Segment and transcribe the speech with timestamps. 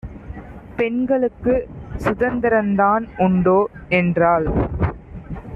[0.75, 1.67] பெண்களுக்குச்
[1.97, 3.69] சுதந்தரந்தான் உண்டோ?
[3.89, 4.47] என்றாள்.